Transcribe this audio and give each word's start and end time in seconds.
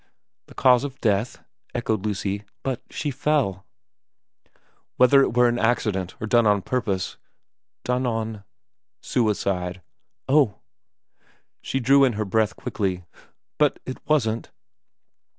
'The 0.47 0.55
cause 0.55 0.83
of 0.83 0.99
death?' 0.99 1.43
echoed 1.75 2.07
Lucy. 2.07 2.43
* 2.53 2.63
But 2.63 2.81
she 2.89 3.11
fell.'' 3.11 3.67
Whether 4.97 5.21
it 5.21 5.35
were 5.37 5.47
an 5.47 5.59
accident 5.59 6.15
or 6.19 6.25
done 6.25 6.47
on 6.47 6.63
purpose.' 6.63 7.17
* 7.51 7.83
Done 7.83 8.07
on?' 8.07 8.27
n 8.29 8.33
VERA 8.33 8.33
19' 8.33 8.45
Suicide.'' 9.11 9.81
Oh' 10.27 10.57
She 11.61 11.79
drew 11.79 12.03
in 12.03 12.13
her 12.13 12.25
breath 12.25 12.55
quickly.' 12.55 13.05
But^ 13.59 13.77
it 13.85 13.99
wasn't 14.07 14.49